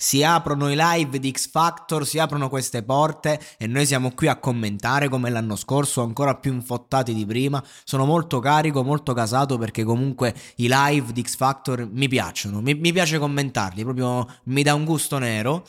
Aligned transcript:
Si 0.00 0.22
aprono 0.22 0.70
i 0.70 0.76
live 0.78 1.18
di 1.18 1.32
X 1.32 1.50
Factor, 1.50 2.06
si 2.06 2.20
aprono 2.20 2.48
queste 2.48 2.84
porte 2.84 3.40
e 3.58 3.66
noi 3.66 3.84
siamo 3.84 4.12
qui 4.12 4.28
a 4.28 4.36
commentare 4.36 5.08
come 5.08 5.28
l'anno 5.28 5.56
scorso, 5.56 6.02
ancora 6.02 6.36
più 6.36 6.52
infottati 6.52 7.12
di 7.12 7.26
prima. 7.26 7.60
Sono 7.82 8.04
molto 8.04 8.38
carico, 8.38 8.84
molto 8.84 9.12
casato 9.12 9.58
perché 9.58 9.82
comunque 9.82 10.36
i 10.58 10.68
live 10.70 11.12
di 11.12 11.22
X 11.22 11.34
Factor 11.34 11.88
mi 11.90 12.06
piacciono, 12.06 12.60
mi, 12.60 12.74
mi 12.74 12.92
piace 12.92 13.18
commentarli, 13.18 13.82
proprio 13.82 14.24
mi 14.44 14.62
dà 14.62 14.72
un 14.74 14.84
gusto 14.84 15.18
nero. 15.18 15.66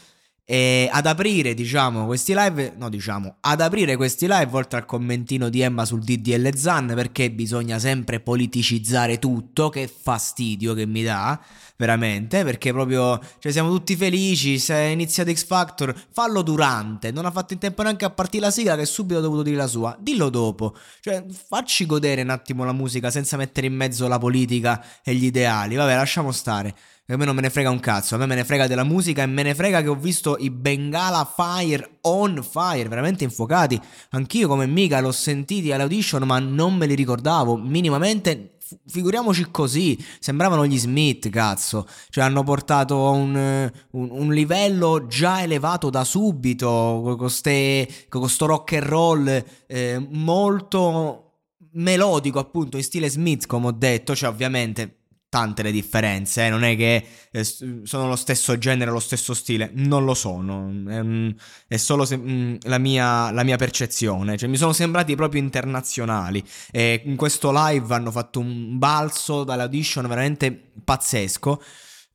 E 0.51 0.89
ad 0.91 1.05
aprire, 1.05 1.53
diciamo, 1.53 2.07
questi 2.07 2.33
live, 2.35 2.73
no, 2.75 2.89
diciamo, 2.89 3.35
ad 3.41 3.61
aprire 3.61 3.95
questi 3.95 4.25
live, 4.25 4.49
oltre 4.53 4.79
al 4.79 4.85
commentino 4.85 5.47
di 5.47 5.61
Emma 5.61 5.85
sul 5.85 6.01
DDL 6.01 6.55
Zan, 6.55 6.93
perché 6.95 7.29
bisogna 7.29 7.77
sempre 7.77 8.19
politicizzare 8.19 9.19
tutto, 9.19 9.69
che 9.69 9.87
fastidio 9.87 10.73
che 10.73 10.87
mi 10.87 11.03
dà, 11.03 11.39
veramente, 11.77 12.43
perché 12.43 12.71
proprio, 12.71 13.21
cioè, 13.37 13.51
siamo 13.51 13.69
tutti 13.69 13.95
felici, 13.95 14.57
se 14.57 14.73
è 14.73 14.87
iniziato 14.87 15.31
X 15.31 15.45
Factor, 15.45 15.95
fallo 16.11 16.41
durante, 16.41 17.11
non 17.11 17.25
ha 17.25 17.31
fatto 17.31 17.53
in 17.53 17.59
tempo 17.59 17.83
neanche 17.83 18.05
a 18.05 18.09
partire 18.09 18.45
la 18.45 18.51
sigla, 18.51 18.75
che 18.75 18.87
subito 18.87 19.19
ha 19.19 19.21
dovuto 19.21 19.43
dire 19.43 19.55
la 19.55 19.67
sua, 19.67 19.95
dillo 19.99 20.31
dopo, 20.31 20.75
cioè, 21.01 21.23
facci 21.47 21.85
godere 21.85 22.23
un 22.23 22.31
attimo 22.31 22.63
la 22.63 22.73
musica 22.73 23.11
senza 23.11 23.37
mettere 23.37 23.67
in 23.67 23.75
mezzo 23.75 24.07
la 24.07 24.17
politica 24.17 24.83
e 25.03 25.13
gli 25.13 25.25
ideali, 25.25 25.75
vabbè, 25.75 25.93
lasciamo 25.93 26.31
stare 26.31 26.73
a 27.13 27.17
me 27.17 27.25
non 27.25 27.35
me 27.35 27.41
ne 27.41 27.49
frega 27.49 27.71
un 27.71 27.79
cazzo, 27.79 28.15
a 28.15 28.17
me 28.19 28.27
me 28.27 28.35
ne 28.35 28.45
frega 28.45 28.67
della 28.67 28.83
musica 28.83 29.23
e 29.23 29.25
me 29.25 29.41
ne 29.41 29.55
frega 29.55 29.81
che 29.81 29.87
ho 29.87 29.95
visto 29.95 30.37
i 30.37 30.51
Bengala 30.51 31.31
Fire 31.35 31.97
on 32.01 32.45
fire, 32.47 32.87
veramente 32.87 33.23
infuocati. 33.23 33.79
Anch'io 34.11 34.47
come 34.47 34.67
mica 34.67 34.99
l'ho 34.99 35.11
sentiti 35.11 35.71
all'audition, 35.71 36.23
ma 36.23 36.37
non 36.37 36.75
me 36.75 36.85
li 36.85 36.93
ricordavo 36.93 37.57
minimamente. 37.57 38.57
Figuriamoci 38.85 39.47
così, 39.49 39.97
sembravano 40.19 40.67
gli 40.67 40.77
Smith, 40.77 41.29
cazzo. 41.29 41.87
Cioè, 42.09 42.23
hanno 42.23 42.43
portato 42.43 43.09
un, 43.09 43.71
un, 43.91 44.07
un 44.11 44.31
livello 44.31 45.07
già 45.07 45.41
elevato 45.41 45.89
da 45.89 46.03
subito, 46.03 47.01
con 47.03 47.17
questo 47.17 48.45
rock 48.45 48.73
and 48.73 48.83
roll 48.83 49.43
eh, 49.65 50.07
molto 50.11 51.31
melodico, 51.71 52.37
appunto, 52.37 52.77
in 52.77 52.83
stile 52.83 53.09
Smith, 53.09 53.47
come 53.47 53.67
ho 53.67 53.71
detto. 53.71 54.15
Cioè, 54.15 54.29
ovviamente 54.29 54.98
tante 55.29 55.61
le 55.61 55.71
differenze, 55.71 56.47
eh? 56.47 56.49
non 56.49 56.63
è 56.63 56.75
che 56.75 57.05
eh, 57.31 57.43
sono 57.43 58.07
lo 58.07 58.15
stesso 58.15 58.57
genere, 58.57 58.89
lo 58.89 58.99
stesso 58.99 59.35
stile, 59.35 59.69
non 59.75 60.03
lo 60.03 60.15
sono, 60.15 60.71
è, 60.87 61.35
è 61.67 61.77
solo 61.77 62.03
se, 62.03 62.17
mm, 62.17 62.55
la, 62.63 62.79
mia, 62.79 63.31
la, 63.31 63.43
mia, 63.43 63.55
percezione, 63.55 64.37
cioè 64.37 64.49
mi 64.49 64.57
sono 64.57 64.73
sembrati 64.73 65.15
proprio 65.15 65.41
internazionali. 65.41 66.43
E 66.71 67.03
in 67.05 67.15
questo 67.15 67.51
live 67.53 67.93
hanno 67.93 68.11
fatto 68.11 68.39
un 68.39 68.77
balzo 68.79 69.43
dall'audition 69.43 70.07
veramente 70.07 70.71
pazzesco, 70.83 71.61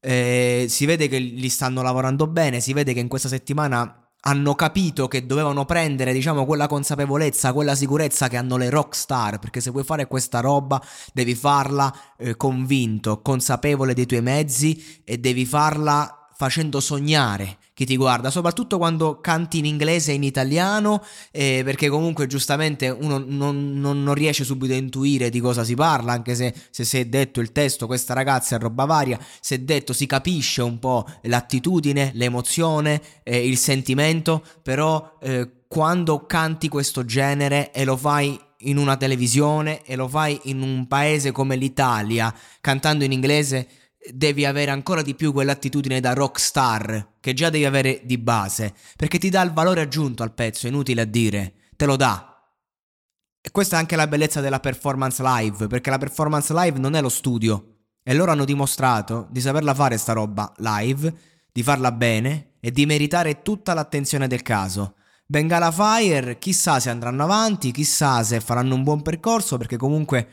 eh, 0.01 0.67
si 0.69 0.85
vede 0.85 1.09
che 1.09 1.19
li 1.19 1.49
stanno 1.49 1.83
lavorando 1.83 2.27
bene, 2.27 2.61
si 2.61 2.73
vede 2.73 2.93
che 2.93 3.01
in 3.01 3.09
questa 3.09 3.29
settimana 3.29 4.04
hanno 4.27 4.55
capito 4.55 5.09
che 5.09 5.27
dovevano 5.27 5.65
prendere, 5.65 6.13
diciamo, 6.13 6.45
quella 6.47 6.67
consapevolezza, 6.67 7.53
quella 7.53 7.75
sicurezza 7.75 8.29
che 8.29 8.37
hanno 8.37 8.57
le 8.57 8.71
rock 8.71 8.95
star, 8.95 9.39
perché 9.39 9.61
se 9.61 9.71
vuoi 9.71 9.85
fare 9.85 10.07
questa 10.07 10.41
roba 10.41 10.83
devi 11.13 11.35
farla 11.35 11.95
eh, 12.17 12.37
convinto, 12.37 13.21
consapevole 13.21 13.95
dei 13.95 14.07
tuoi 14.07 14.23
mezzi 14.23 15.03
e 15.05 15.19
devi 15.19 15.45
farla 15.45 16.29
facendo 16.35 16.81
sognare 16.81 17.59
chi 17.75 17.85
ti 17.85 17.97
guarda, 17.97 18.31
soprattutto 18.31 18.79
quando 18.79 19.21
canti 19.21 19.59
in 19.59 19.65
inglese 19.65 20.13
e 20.13 20.15
in 20.15 20.23
italiano, 20.23 21.03
eh, 21.33 21.63
perché 21.65 21.89
comunque 21.89 22.29
giustamente 22.29 22.89
uno 22.89 23.19
non, 23.19 23.81
non, 23.81 24.03
non, 24.03 24.15
riesce 24.15 24.45
subito 24.45 24.73
a 24.73 24.77
intuire 24.77 25.29
di 25.29 25.41
cosa 25.41 25.65
si 25.65 25.75
parla, 25.75 26.13
anche 26.13 26.37
se, 26.37 26.55
se 26.71 26.85
si 26.85 26.99
è 26.99 27.05
detto 27.07 27.41
il 27.41 27.51
testo, 27.51 27.87
questa 27.87 28.15
ragazza 28.15 28.55
è 28.55 28.59
roba 28.61 28.85
varia, 28.85 29.19
si 29.41 29.55
è 29.55 29.59
detto, 29.59 29.93
si 29.93 30.07
capisce 30.07 30.63
un 30.63 30.79
po' 30.79 31.05
l'attitudine, 31.23 32.13
l'emozione, 32.15 33.03
eh, 33.25 33.45
il 33.45 33.59
sentimento, 33.59 34.45
però 34.63 35.19
eh, 35.21 35.51
quando 35.67 36.27
canti 36.27 36.69
questo 36.69 37.05
genere 37.05 37.73
e 37.73 37.85
lo 37.85 37.97
fai 37.97 38.39
in 38.59 38.77
una 38.77 38.97
televisione 38.97 39.83
e 39.83 39.97
lo 39.97 40.07
fai 40.07 40.39
in 40.45 40.63
un 40.63 40.87
paese 40.87 41.33
come 41.33 41.57
l'Italia, 41.57 42.33
cantando 42.61 43.03
in 43.03 43.11
inglese, 43.11 43.67
devi 44.13 44.45
avere 44.45 44.71
ancora 44.71 45.03
di 45.03 45.15
più 45.15 45.33
quell'attitudine 45.33 46.01
da 46.01 46.13
rockstar 46.13 47.13
che 47.21 47.33
già 47.33 47.51
devi 47.51 47.65
avere 47.65 48.03
di 48.05 48.19
base, 48.19 48.75
perché 48.97 49.19
ti 49.19 49.31
dà 49.31 49.43
il 49.43 49.53
valore 49.53 49.81
aggiunto 49.81 50.23
al 50.23 50.35
pezzo, 50.35 50.67
inutile 50.67 51.03
a 51.03 51.07
dire, 51.07 51.55
te 51.77 51.87
lo 51.87 51.97
dà. 51.97 52.29
E 53.41 53.51
questa 53.51 53.77
è 53.77 53.79
anche 53.79 53.97
la 53.97 54.07
bellezza 54.07 54.41
della 54.41 54.61
performance 54.61 55.23
live, 55.23 55.67
perché 55.67 55.91
la 55.91 55.99
performance 55.99 56.53
live 56.55 56.79
non 56.79 56.95
è 56.95 57.01
lo 57.01 57.09
studio. 57.09 57.77
E 58.03 58.15
loro 58.15 58.33
hanno 58.33 58.45
dimostrato 58.45 59.29
di 59.31 59.41
saperla 59.41 59.75
fare 59.75 59.97
sta 59.97 60.13
roba 60.13 60.53
live, 60.59 61.15
di 61.51 61.63
farla 61.63 61.93
bene 61.93 62.55
e 62.61 62.71
di 62.71 62.87
meritare 62.87 63.43
tutta 63.43 63.73
l'attenzione 63.73 64.29
del 64.29 64.43
caso. 64.43 64.97
Bengala 65.27 65.71
Fire, 65.71 66.39
chissà 66.39 66.81
se 66.81 66.91
andranno 66.91 67.23
avanti, 67.23 67.71
chissà 67.71 68.23
se 68.23 68.41
faranno 68.41 68.75
un 68.75 68.83
buon 68.83 69.01
percorso, 69.01 69.57
perché 69.57 69.77
comunque 69.77 70.29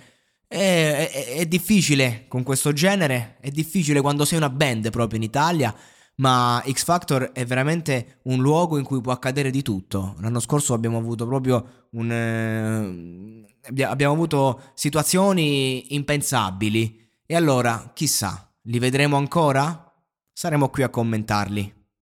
è, 0.51 1.09
è, 1.09 1.35
è, 1.37 1.45
difficile 1.45 2.25
con 2.27 2.43
questo 2.43 2.73
genere, 2.73 3.37
è 3.39 3.49
difficile 3.49 4.01
quando 4.01 4.25
sei 4.25 4.37
una 4.37 4.49
band 4.49 4.89
proprio 4.89 5.17
in 5.17 5.23
Italia, 5.23 5.73
ma 6.15 6.61
X 6.69 6.83
Factor 6.83 7.31
è 7.31 7.45
veramente 7.45 8.19
un 8.23 8.41
luogo 8.41 8.77
in 8.77 8.83
cui 8.83 8.99
può 8.99 9.13
accadere 9.13 9.49
di 9.49 9.61
tutto. 9.61 10.15
L'anno 10.19 10.41
scorso 10.41 10.73
abbiamo 10.73 10.97
avuto 10.97 11.25
proprio 11.25 11.87
un... 11.91 12.11
Eh, 12.11 13.83
abbiamo 13.83 14.13
avuto 14.13 14.71
situazioni 14.73 15.95
impensabili. 15.95 16.99
E 17.25 17.35
allora, 17.35 17.91
chissà, 17.93 18.53
li 18.63 18.77
vedremo 18.77 19.15
ancora? 19.15 19.89
Saremo 20.33 20.67
qui 20.67 20.83
a 20.83 20.89
commentarli. 20.89 21.80